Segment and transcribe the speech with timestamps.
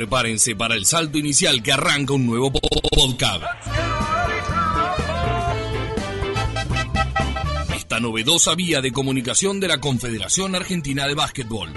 [0.00, 3.44] prepárense para el salto inicial que arranca un nuevo podcast.
[7.76, 11.74] Esta novedosa vía de comunicación de la Confederación Argentina de Básquetbol.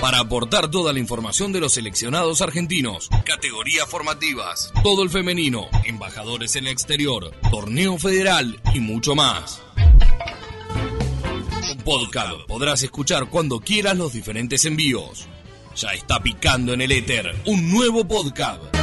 [0.00, 6.54] Para aportar toda la información de los seleccionados argentinos, categorías formativas, todo el femenino, embajadores
[6.54, 9.60] en el exterior, torneo federal y mucho más
[11.88, 15.26] podcast podrás escuchar cuando quieras los diferentes envíos.
[15.74, 18.77] Ya está picando en el éter un nuevo podcast.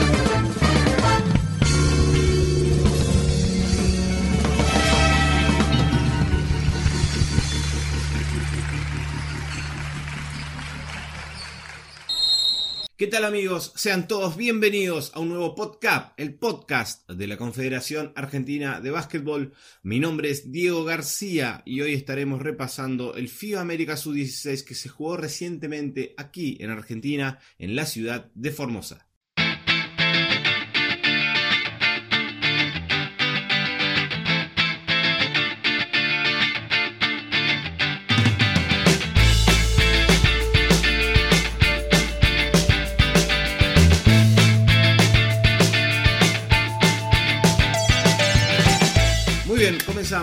[12.98, 13.74] ¿Qué tal amigos?
[13.76, 19.52] Sean todos bienvenidos a un nuevo podcast, el podcast de la Confederación Argentina de Básquetbol.
[19.84, 24.88] Mi nombre es Diego García y hoy estaremos repasando el FIBA América Sub-16 que se
[24.88, 29.06] jugó recientemente aquí en Argentina, en la ciudad de Formosa.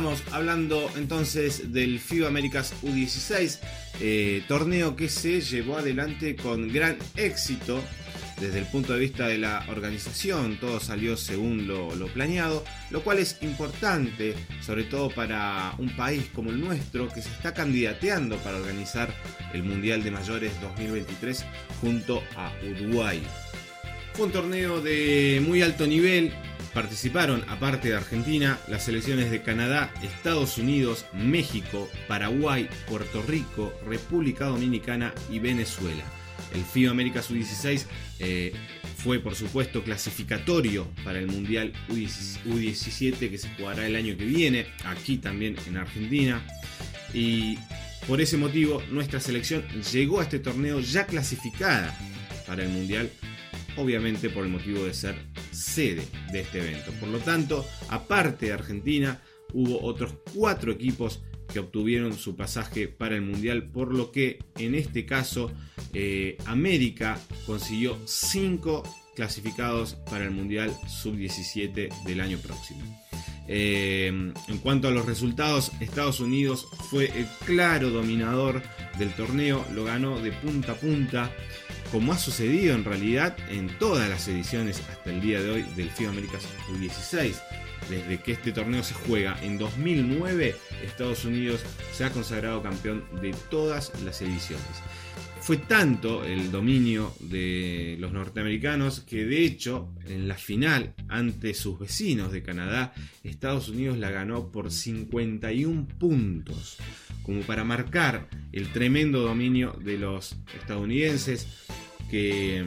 [0.03, 3.59] Comenzamos hablando entonces del FIBA Américas U16,
[4.01, 7.81] eh, torneo que se llevó adelante con gran éxito
[8.41, 13.19] desde el punto de vista de la organización, todo salió según lo, planeado, lo cual
[13.19, 18.57] es importante, sobre todo para un país como el nuestro, que se está candidateando para
[18.57, 19.15] organizar
[19.55, 21.45] el Mundial de Mayores 2023
[21.81, 23.23] junto a Uruguay.
[24.15, 26.33] Fue un torneo de muy alto nivel,
[26.75, 34.47] Participaron, aparte de Argentina, las selecciones de Canadá, Estados Unidos, México, Paraguay, Puerto Rico, República
[34.47, 36.03] Dominicana y Venezuela.
[36.55, 37.85] El FIBA América Sub-16
[38.21, 38.55] eh,
[38.97, 44.67] fue, por supuesto, clasificatorio para el Mundial U17 que se jugará el año que viene,
[44.85, 46.43] aquí también en Argentina.
[47.13, 47.59] Y
[48.07, 51.97] por ese motivo, nuestra selección llegó a este torneo ya clasificada
[52.47, 53.11] para el Mundial
[53.77, 55.15] obviamente por el motivo de ser
[55.51, 56.03] sede
[56.33, 56.93] de este evento.
[57.01, 59.23] Por lo tanto, aparte de Argentina,
[59.53, 61.23] hubo otros cuatro equipos
[61.53, 65.53] que obtuvieron su pasaje para el Mundial, por lo que en este caso
[65.93, 68.83] eh, América consiguió cinco
[69.15, 72.83] clasificados para el Mundial Sub-17 del año próximo.
[73.49, 78.63] Eh, en cuanto a los resultados, Estados Unidos fue el claro dominador
[78.99, 81.31] del torneo, lo ganó de punta a punta
[81.93, 85.91] como ha sucedido en realidad en todas las ediciones hasta el día de hoy del
[85.91, 86.43] FIBA Américas
[86.73, 87.35] U16.
[87.91, 91.61] Desde que este torneo se juega en 2009, Estados Unidos
[91.93, 94.65] se ha consagrado campeón de todas las ediciones.
[95.43, 101.79] Fue tanto el dominio de los norteamericanos que de hecho en la final ante sus
[101.81, 106.79] vecinos de Canadá, Estados Unidos la ganó por 51 puntos,
[107.25, 111.49] como para marcar el tremendo dominio de los estadounidenses
[112.13, 112.67] que,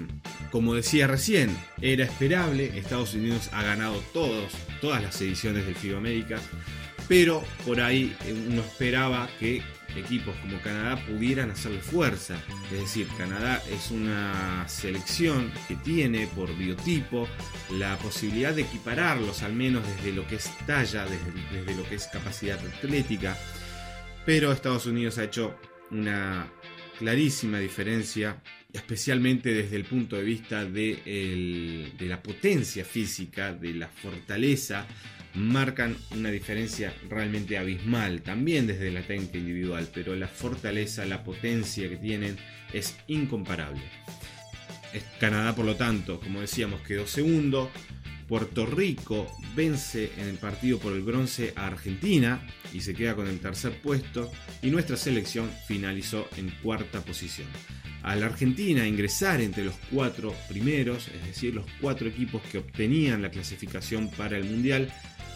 [0.49, 2.79] como decía recién, era esperable.
[2.79, 4.51] Estados Unidos ha ganado todos,
[4.81, 6.39] todas las ediciones del FIBA América,
[7.07, 8.17] pero por ahí
[8.49, 9.61] uno esperaba que
[9.95, 12.41] equipos como Canadá pudieran hacerle fuerza.
[12.73, 17.27] Es decir, Canadá es una selección que tiene por biotipo
[17.73, 21.95] la posibilidad de equipararlos, al menos desde lo que es talla, desde, desde lo que
[21.95, 23.37] es capacidad atlética.
[24.25, 25.55] Pero Estados Unidos ha hecho
[25.91, 26.47] una
[26.97, 28.41] clarísima diferencia
[28.75, 34.85] especialmente desde el punto de vista de, la potencia física, de la fortaleza,
[35.33, 41.89] marcan una diferencia realmente abismal, también desde la técnica individual, pero la fortaleza, la potencia
[41.89, 42.37] que tienen
[42.73, 43.81] es incomparable.
[45.19, 47.69] Canadá, por lo tanto, como decíamos, quedó segundo.
[48.27, 53.27] Puerto Rico vence en el partido por el bronce a Argentina y se queda con
[53.27, 54.31] el tercer puesto
[54.61, 57.47] y nuestra selección finalizó en cuarta posición
[58.05, 63.23] a la Argentina ingresar entre los cuatro primeros, es decir, los cuatro equipos que obtenían
[63.23, 64.93] la clasificación para el Mundial,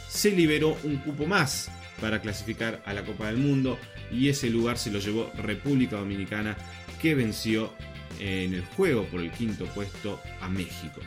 [0.08, 3.80] se liberó un cupo más para clasificar a la Copa del Mundo
[4.12, 6.56] y ese lugar se lo llevó República Dominicana
[7.02, 7.74] que venció
[8.20, 11.02] en el juego por el quinto puesto a México.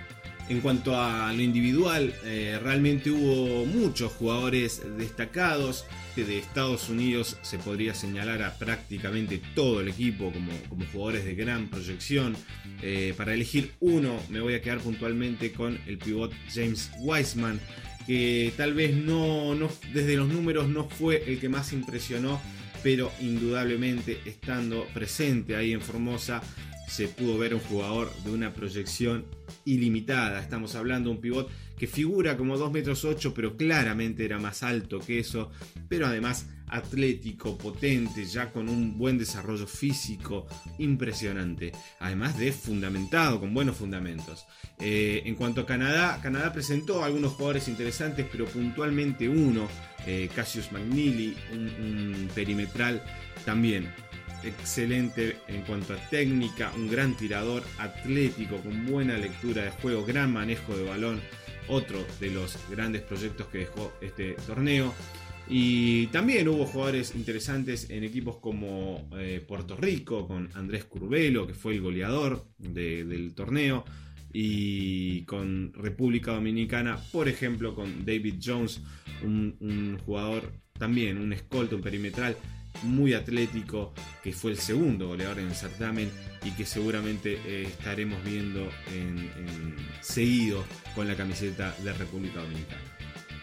[0.49, 5.87] En cuanto a lo individual, eh, realmente hubo muchos jugadores destacados.
[6.17, 11.35] De Estados Unidos se podría señalar a prácticamente todo el equipo como, como jugadores de
[11.35, 12.37] gran proyección.
[12.83, 17.59] Eh, para elegir uno, me voy a quedar puntualmente con el pivot James Wiseman,
[18.07, 22.39] que tal vez no, no, desde los números no fue el que más impresionó,
[22.83, 26.43] pero indudablemente estando presente ahí en Formosa
[26.89, 29.25] se pudo ver un jugador de una proyección
[29.65, 30.41] ilimitada.
[30.41, 34.63] Estamos hablando de un pivot que figura como 2 metros 8, pero claramente era más
[34.63, 35.51] alto que eso,
[35.89, 40.47] pero además atlético, potente, ya con un buen desarrollo físico
[40.79, 44.47] impresionante, además de fundamentado, con buenos fundamentos.
[44.79, 49.69] Eh, en cuanto a Canadá, Canadá presentó algunos jugadores interesantes, pero puntualmente uno,
[50.07, 53.03] eh, Cassius McNeely, un perimetral
[53.45, 53.93] también
[54.45, 60.33] excelente en cuanto a técnica, un gran tirador, atlético, con buena lectura de juego, gran
[60.33, 61.21] manejo de balón,
[61.69, 64.95] otro de los grandes proyectos que dejó este torneo.
[65.49, 71.55] Y también hubo jugadores interesantes en equipos como eh, Puerto Rico, con Andrés Curvelo, que
[71.55, 73.85] fue el goleador del torneo,
[74.33, 78.81] y con República Dominicana, por ejemplo, con David Jones,
[79.23, 82.37] un, un jugador también, un escolto, un perimetral
[82.83, 83.93] muy atlético,
[84.23, 86.11] que fue el segundo goleador en el certamen
[86.45, 89.31] y que seguramente eh, estaremos viendo en,
[90.01, 90.65] seguido
[90.95, 92.83] con la camiseta de República Dominicana.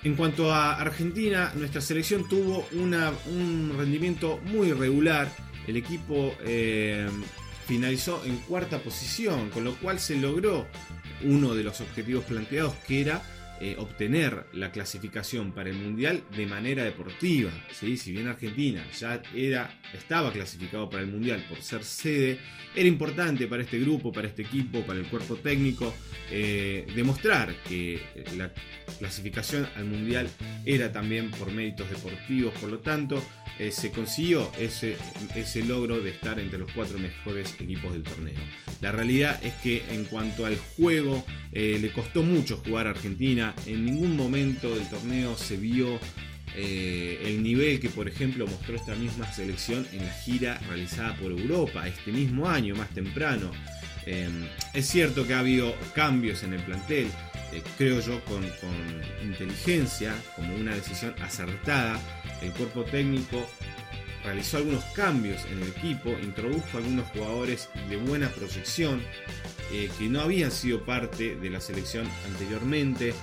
[0.03, 5.29] En cuanto a Argentina, nuestra selección tuvo un rendimiento muy irregular.
[5.67, 7.07] El equipo eh,
[7.67, 10.67] finalizó en cuarta posición, con lo cual se logró
[11.23, 13.21] uno de los objetivos planteados, que era
[13.61, 17.51] eh, obtener la clasificación para el Mundial de manera deportiva.
[17.73, 17.97] ¿sí?
[17.97, 22.39] Si bien Argentina ya era, estaba clasificado para el Mundial por ser sede,
[22.73, 25.93] era importante para este grupo, para este equipo, para el cuerpo técnico,
[26.31, 27.99] eh, demostrar que
[28.37, 28.53] la
[28.97, 30.29] clasificación al Mundial
[30.65, 33.21] era también por méritos deportivos, por lo tanto,
[33.57, 34.95] eh, se consiguió ese,
[35.35, 38.39] ese logro de estar entre los cuatro mejores equipos del torneo.
[38.79, 43.85] La realidad es que en cuanto al juego, le costó mucho jugar a Argentina, en
[43.85, 45.99] ningún momento del torneo se vio
[46.55, 51.31] eh, el nivel que, por ejemplo, mostró esta misma selección en la gira realizada por
[51.31, 53.51] Europa este mismo año, más temprano.
[54.05, 57.07] Em, es cierto que ha habido cambios en el plantel,
[57.53, 58.43] eh, creo yo, con,
[59.23, 61.99] inteligencia, como una decisión acertada.
[62.41, 63.45] El cuerpo técnico
[64.23, 69.01] realizó algunos cambios en el equipo, introdujo algunos jugadores de buena proyección
[69.71, 73.13] eh, que no habían sido parte de la selección anteriormente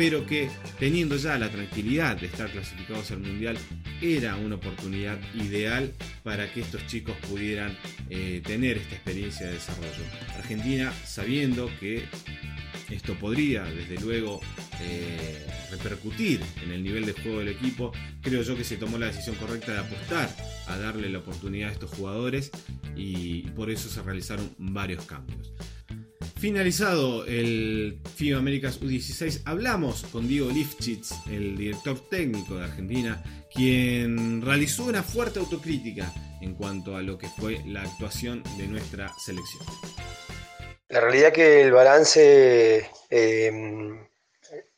[0.00, 0.48] pero que
[0.78, 3.58] teniendo ya la tranquilidad de estar clasificados al Mundial,
[4.00, 5.92] era una oportunidad ideal
[6.22, 7.76] para que estos chicos pudieran
[8.08, 10.02] eh, tener esta experiencia de desarrollo.
[10.38, 12.06] Argentina, sabiendo que
[12.88, 14.40] esto podría, desde luego,
[14.80, 17.92] eh, repercutir en el nivel de juego del equipo,
[18.22, 20.34] creo yo que se tomó la decisión correcta de apostar
[20.66, 22.50] a darle la oportunidad a estos jugadores
[22.96, 25.52] y por eso se realizaron varios cambios.
[26.40, 33.22] Finalizado el FIBA Américas U16, hablamos con Diego Lifchitz, el director técnico de Argentina,
[33.54, 36.10] quien realizó una fuerte autocrítica
[36.40, 39.62] en cuanto a lo que fue la actuación de nuestra selección.
[40.88, 44.08] La realidad que el balance, em,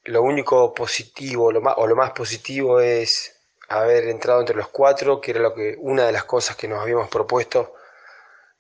[0.06, 3.36] lo único positivo o lo más positivo es
[3.68, 6.80] haber entrado entre los cuatro, que era lo que una de las cosas que nos
[6.80, 7.74] habíamos propuesto.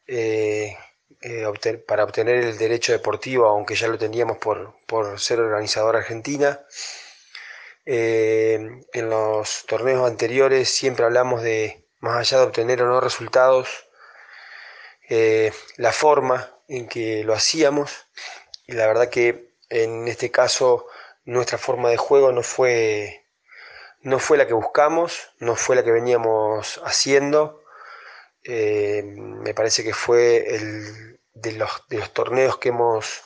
[0.06, 0.76] Eh,
[1.22, 1.46] eh,
[1.86, 4.74] para obtener el derecho deportivo, aunque ya lo teníamos por,
[5.20, 6.60] ser organizador argentina.
[7.86, 13.88] Eh, en los torneos anteriores siempre hablamos de, más allá de obtener o no resultados,
[15.08, 18.06] eh, la forma en que lo hacíamos.
[18.66, 20.86] Y la verdad que en este caso
[21.24, 23.24] nuestra forma de juego no fue,
[24.00, 27.61] no fue la que buscamos, no fue la que veníamos haciendo.
[28.44, 33.22] Me parece que fue el, de los, de los torneos que hemos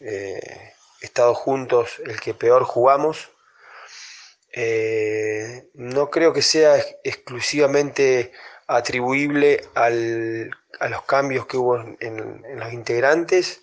[0.00, 3.30] eh, estado juntos, el que peor jugamos.
[4.52, 8.32] Eh, no creo que sea exclusivamente
[8.66, 13.60] atribuible al, a los cambios que hubo en, los integrantes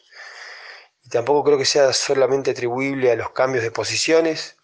[1.03, 4.55] y tampoco creo que sea solamente atribuible a los cambios de posiciones.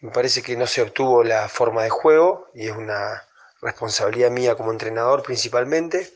[0.00, 3.26] Me parece que no se obtuvo la forma de juego y es una
[3.62, 6.10] responsabilidad mía como entrenador principalmente.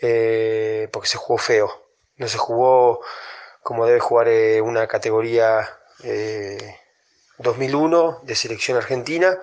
[0.00, 1.86] Eh, porque se jugó feo.
[2.16, 3.02] No se jugó
[3.62, 5.68] como debe jugar eh, una categoría
[7.38, 9.38] 2001 eh, de selección argentina.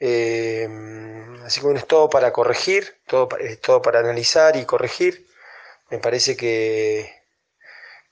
[0.00, 3.28] así que bueno, es todo para corregir, todo,
[3.62, 5.26] todo para analizar y corregir.
[5.90, 7.12] Me parece que,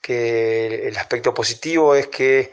[0.01, 2.51] que el aspecto positivo es que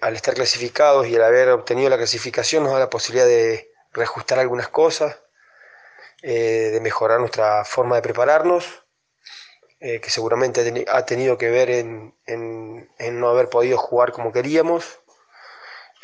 [0.00, 4.38] al estar clasificados y al haber obtenido la clasificación nos da la posibilidad de reajustar
[4.38, 5.18] algunas cosas,
[6.22, 8.84] eh, de mejorar nuestra forma de prepararnos,
[9.80, 12.14] eh, que seguramente ha tenido que ver en,
[12.98, 15.00] no haber podido jugar como queríamos.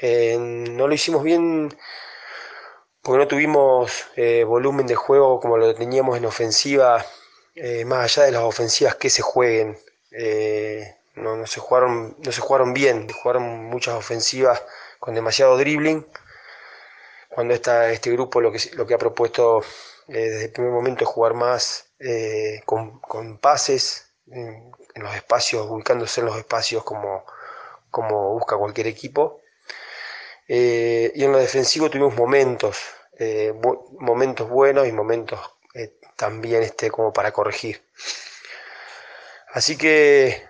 [0.00, 1.70] no lo hicimos bien
[3.02, 7.04] porque no tuvimos eh, volumen de juego como lo teníamos en ofensiva,
[7.56, 9.76] eh, más allá de las ofensivas que se jueguen.
[10.12, 14.62] Eh, no, se jugaron, no se jugaron bien, jugaron muchas ofensivas
[15.00, 16.06] con demasiado dribbling.
[17.34, 19.62] Cuando está este grupo lo que, lo que ha propuesto
[20.06, 21.86] desde el primer momento es jugar más
[22.66, 27.24] con, pases en, los espacios, ubicándose en los espacios como,
[27.90, 29.40] como busca cualquier equipo.
[30.48, 32.78] Eh, y en lo defensivo tuvimos momentos,
[33.18, 33.54] eh,
[33.98, 35.40] momentos buenos y momentos
[35.74, 37.82] eh, también este, como para corregir.
[39.52, 40.49] Así que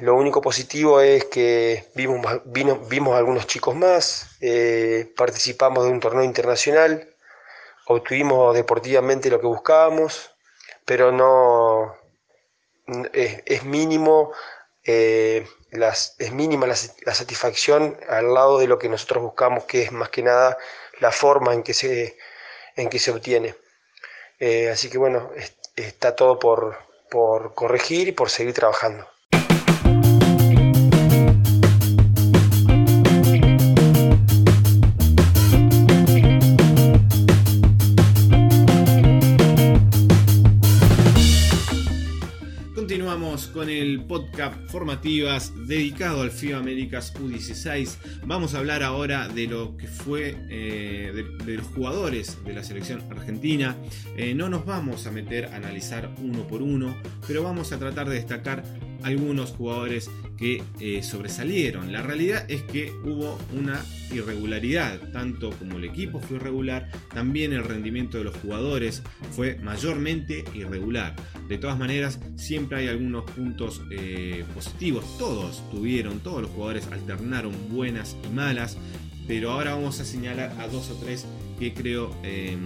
[0.00, 4.38] lo único positivo es que vimos, vimos algunos chicos más,
[5.16, 7.08] participamos de un torneo internacional,
[7.86, 10.30] obtuvimos deportivamente lo que buscábamos,
[10.84, 11.96] pero no
[13.12, 14.32] es, mínimo
[16.18, 16.74] es mínima la,
[17.14, 20.56] satisfacción al lado de lo que nosotros buscamos, que es más que nada
[21.00, 22.16] la forma en que se,
[22.76, 23.54] en que se obtiene.
[24.38, 25.30] Eh, así que bueno,
[25.76, 26.78] está todo por,
[27.14, 29.06] por corregir y por seguir trabajando.
[44.02, 47.96] Podcast Formativas dedicado al FIBA Américas U16.
[48.26, 53.02] Vamos a hablar ahora de lo que fue eh, de, los jugadores de la selección
[53.10, 53.76] argentina.
[54.16, 56.96] Eh, no nos vamos a meter a analizar uno por uno,
[57.26, 58.64] pero vamos a tratar de destacar
[59.04, 61.92] algunos jugadores que eh, sobresalieron.
[61.92, 67.64] La realidad es que hubo una irregularidad, tanto como el equipo fue irregular, también el
[67.64, 71.14] rendimiento de los jugadores fue mayormente irregular.
[71.48, 75.04] De todas maneras, siempre hay algunos puntos eh, positivos.
[75.18, 78.78] Todos tuvieron, todos los jugadores alternaron buenas y malas,
[79.28, 81.26] pero ahora vamos a señalar a dos o tres
[81.58, 82.56] que creo eh,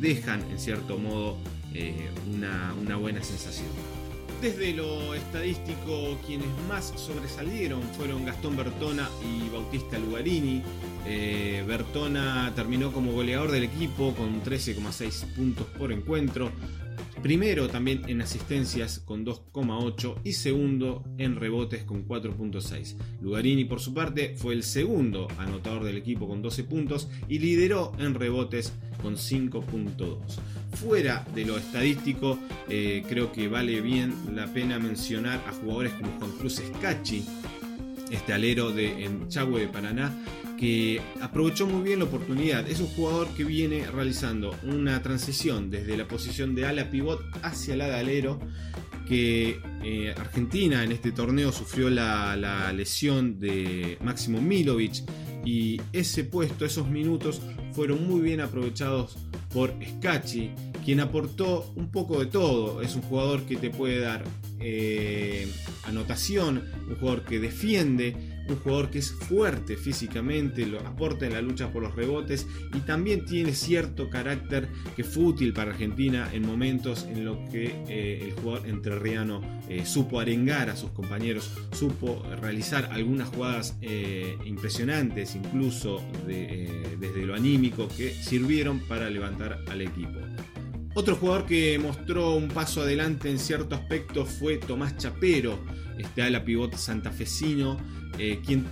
[0.00, 1.38] dejan en cierto modo
[2.30, 3.91] una buena sensación.
[4.42, 10.64] Desde lo estadístico, quienes más sobresalieron fueron Gastón Bertona y Bautista Lugarini.
[11.06, 16.50] Eh, Bertona terminó como goleador del equipo con 13,6 puntos por encuentro.
[17.22, 22.96] Primero también en asistencias con 2,8 y segundo en rebotes con 4,6.
[23.20, 27.92] Lugarini por su parte fue el segundo anotador del equipo con 12 puntos y lideró
[28.00, 30.18] en rebotes con 5.2.
[30.72, 32.38] Fuera de lo estadístico,
[32.68, 37.24] eh, creo que vale bien la pena mencionar a jugadores como Juan Cruz Scacchi,
[38.12, 40.12] este alero de Chagüe de Paraná,
[40.58, 42.68] que aprovechó muy bien la oportunidad.
[42.68, 47.74] Es un jugador que viene realizando una transición desde la posición de ala pivot hacia
[47.76, 48.38] la de alero.
[49.08, 55.02] Que eh, Argentina en este torneo sufrió la, la lesión de Máximo Milovic
[55.44, 57.40] y ese puesto, esos minutos
[57.72, 59.16] fueron muy bien aprovechados
[59.52, 60.50] por Scacchi,
[60.84, 62.82] quien aportó un poco de todo.
[62.82, 64.24] Es un jugador que te puede dar
[64.60, 65.50] eh,
[65.84, 68.16] anotación, un jugador que defiende,
[68.48, 72.80] un jugador que es fuerte físicamente, lo aporta en la lucha por los rebotes y
[72.80, 78.28] también tiene cierto carácter que fue útil para Argentina en momentos en los que eh,
[78.28, 85.34] el jugador entrerriano eh, supo arengar a sus compañeros, supo realizar algunas jugadas eh, impresionantes,
[85.34, 90.18] incluso desde lo anímico, que sirvieron para levantar al equipo.
[90.94, 95.58] Otro jugador que mostró un paso adelante en cierto aspecto fue Tomás Chapero,
[96.02, 97.78] este ala pivote santafesino,
[98.18, 98.66] eh, quien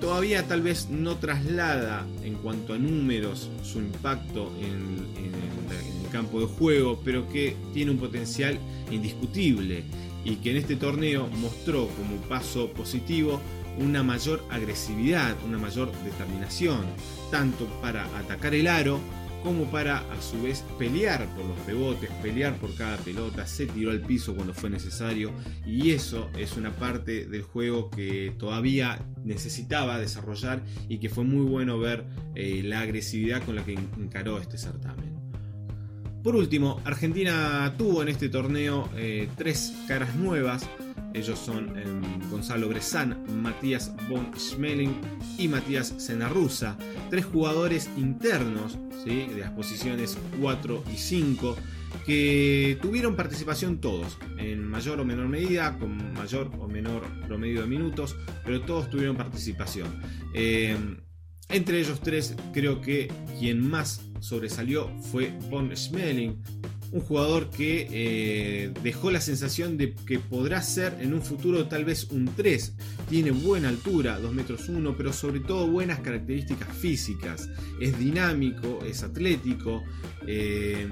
[0.00, 6.46] todavía tal vez no traslada en cuanto a números su impacto en, el campo de
[6.46, 8.58] juego, pero que tiene un potencial
[8.90, 9.84] indiscutible
[10.24, 13.40] y que en este torneo mostró como paso positivo
[13.78, 16.86] una mayor agresividad, una mayor determinación,
[17.30, 18.98] tanto para atacar el aro
[19.42, 23.90] como para a su vez pelear por los rebotes, pelear por cada pelota, se tiró
[23.90, 25.32] al piso cuando fue necesario
[25.66, 31.44] y eso es una parte del juego que todavía necesitaba desarrollar y que fue muy
[31.44, 35.16] bueno ver eh, la agresividad con la que encaró este certamen.
[36.22, 40.68] Por último, Argentina tuvo en este torneo eh, tres caras nuevas,
[41.16, 44.94] ellos son em, Gonzalo Bresan, Matías von Schmeling
[45.38, 46.76] y Matías Senarrusa,
[47.10, 51.56] tres jugadores internos de las posiciones 4 y 5
[52.04, 57.68] que tuvieron participación todos, en mayor o menor medida, con mayor o menor promedio de
[57.68, 60.00] minutos, pero todos tuvieron participación.
[60.34, 60.98] Em,
[61.48, 66.42] entre ellos tres, creo que quien más sobresalió fue Von Schmeling,
[66.92, 71.84] un jugador que eh, dejó la sensación de que podrá ser en un futuro tal
[71.84, 72.72] vez un 3.
[73.08, 77.48] Tiene buena altura, 2 metros 1, pero sobre todo buenas características físicas.
[77.80, 79.82] Es dinámico, es atlético.
[80.26, 80.88] Eh,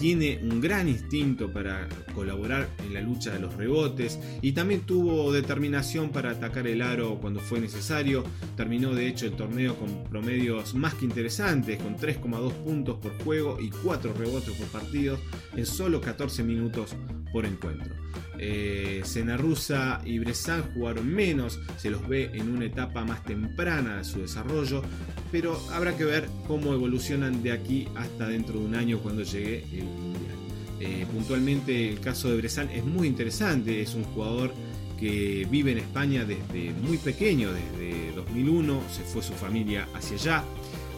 [0.00, 5.30] tiene un gran instinto para colaborar en la lucha de los rebotes y también tuvo
[5.30, 8.24] determinación para atacar el aro cuando fue necesario.
[8.56, 13.58] Terminó de hecho el torneo con promedios más que interesantes, con 3,2 puntos por juego
[13.60, 15.18] y 4 rebotes por partido
[15.54, 16.96] en solo 14 minutos
[17.30, 17.94] por encuentro.
[18.42, 19.02] Eh,
[19.36, 24.20] Rusa y Bressan jugaron menos, se los ve en una etapa más temprana de su
[24.20, 24.82] desarrollo,
[25.30, 29.66] pero habrá que ver cómo evolucionan de aquí hasta dentro de un año cuando llegue
[29.72, 30.34] el Mundial.
[30.80, 34.54] Eh, puntualmente el caso de Bressan es muy interesante, es un jugador
[34.98, 40.44] que vive en España desde muy pequeño, desde 2001, se fue su familia hacia allá,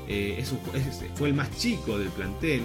[0.06, 0.44] eh,
[1.16, 2.62] fue el más chico del plantel,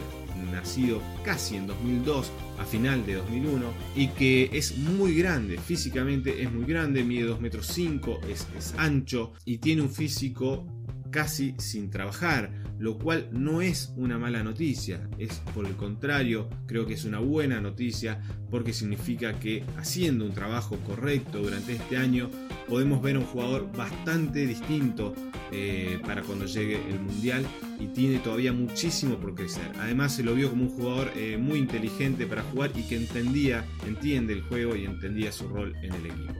[0.51, 6.51] nacido casi en 2002, a final de 2001, y que es muy grande, físicamente es
[6.51, 10.65] muy grande, mide 2 metros 5, es, es ancho y tiene un físico
[11.11, 16.85] casi sin trabajar, lo cual no es una mala noticia, es por el contrario, creo
[16.85, 22.29] que es una buena noticia porque significa que haciendo un trabajo correcto durante este año
[22.67, 25.13] podemos ver a un jugador bastante distinto
[25.51, 27.45] eh, para cuando llegue el Mundial
[27.79, 29.71] y tiene todavía muchísimo por crecer.
[29.79, 33.65] Además se lo vio como un jugador eh, muy inteligente para jugar y que entendía,
[33.85, 36.33] entiende el juego y entendía su rol en el equipo.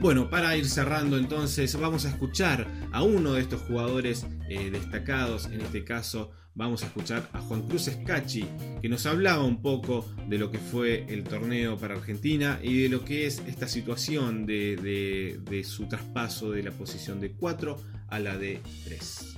[0.00, 5.46] Bueno, para ir cerrando entonces, vamos a escuchar a uno de estos jugadores eh, destacados,
[5.46, 8.44] en este caso vamos a escuchar a Juan Cruz Escachi,
[8.82, 12.88] que nos hablaba un poco de lo que fue el torneo para Argentina y de
[12.88, 17.76] lo que es esta situación de, de su traspaso de la posición de 4
[18.08, 19.36] a la de 3.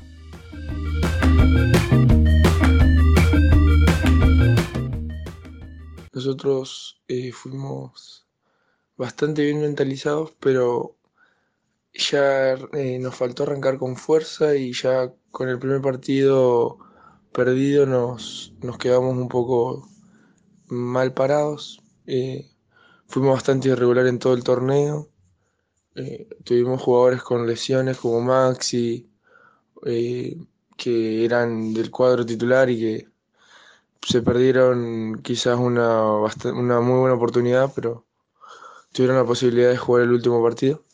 [6.14, 8.26] Nosotros eh, fuimos
[8.96, 10.96] bastante bien mentalizados, pero
[11.92, 16.78] ya eh, nos faltó arrancar con fuerza y ya con el primer partido
[17.32, 19.88] perdido nos, nos quedamos un poco
[20.68, 21.82] mal parados.
[22.06, 22.50] Eh,
[23.06, 25.08] fuimos bastante irregular en todo el torneo.
[26.44, 29.10] tuvimos jugadores con lesiones como Maxi,
[30.76, 33.08] que eran del cuadro titular y que
[34.02, 36.04] se perdieron quizás una,
[36.54, 38.06] una muy buena oportunidad, pero
[38.92, 40.84] tuvieron la posibilidad de jugar el último partido.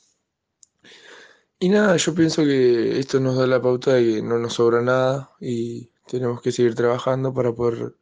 [1.58, 4.82] Y nada, yo pienso que esto nos da la pauta de que no nos sobra
[4.82, 7.94] nada y tenemos que seguir trabajando para poder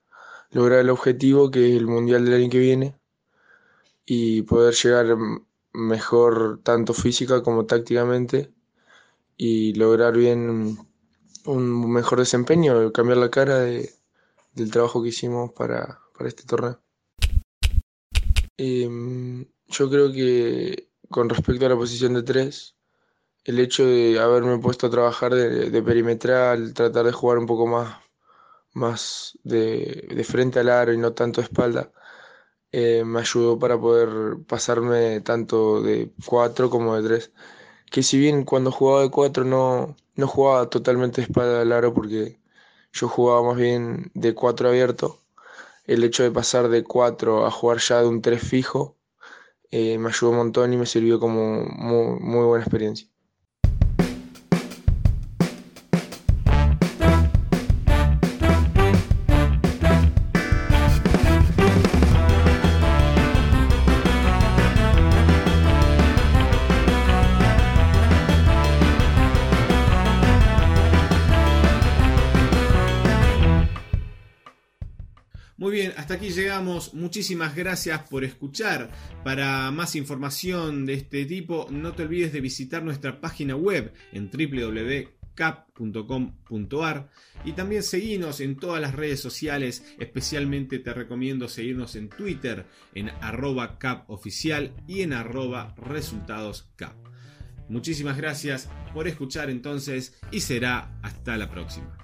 [0.51, 2.97] lograr el objetivo que es el Mundial del año que viene
[4.07, 5.17] y poder llegar
[5.73, 8.53] mejor tanto física como tácticamente
[9.37, 10.79] y lograr bien
[11.47, 13.93] un mejor desempeño, cambiar la cara de,
[14.55, 16.81] del trabajo que hicimos para, para este torneo.
[18.57, 22.77] Em, yo creo que con respecto a la posición de tres,
[23.44, 27.98] el hecho de haberme puesto a trabajar de, perimetral, tratar de jugar un poco más,
[28.72, 31.92] más de, de frente al aro y no tanto de espalda,
[32.72, 37.33] eh, me ayudó para poder pasarme tanto de cuatro como de tres.
[37.90, 41.94] Que si bien cuando jugaba de cuatro no, no jugaba totalmente de espalda al aro
[41.94, 42.40] porque
[42.92, 45.20] yo jugaba más bien de 4 abierto.
[45.85, 48.96] El hecho de pasar de 4 a jugar ya de un 3 fijo
[49.70, 53.09] eh, me ayudó un montón y me sirvió como muy buena experiencia.
[75.96, 76.94] Hasta aquí llegamos.
[76.94, 78.90] Muchísimas gracias por escuchar.
[79.22, 84.30] Para más información de este tipo, no te olvides de visitar nuestra página web en
[84.30, 85.14] www.cap.com.ar
[87.44, 89.85] y también seguirnos en todas las redes sociales.
[89.98, 96.94] Especialmente te recomiendo seguirnos en Twitter en arroba capoficial y en arroba resultadoscap.
[97.68, 101.96] Muchísimas gracias por escuchar entonces y será hasta la próxima.